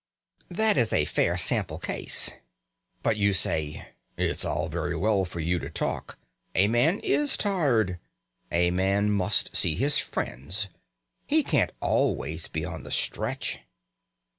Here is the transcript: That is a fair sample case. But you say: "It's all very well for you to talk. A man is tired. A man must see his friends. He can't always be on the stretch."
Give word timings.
That 0.49 0.77
is 0.77 0.91
a 0.93 1.05
fair 1.05 1.37
sample 1.37 1.77
case. 1.77 2.31
But 3.03 3.17
you 3.17 3.33
say: 3.33 3.89
"It's 4.17 4.43
all 4.43 4.67
very 4.67 4.95
well 4.97 5.25
for 5.25 5.39
you 5.39 5.59
to 5.59 5.69
talk. 5.69 6.17
A 6.55 6.67
man 6.67 6.99
is 7.01 7.37
tired. 7.37 7.99
A 8.51 8.71
man 8.71 9.11
must 9.11 9.55
see 9.55 9.75
his 9.75 9.99
friends. 9.99 10.69
He 11.27 11.43
can't 11.43 11.71
always 11.81 12.47
be 12.47 12.65
on 12.65 12.81
the 12.81 12.89
stretch." 12.89 13.59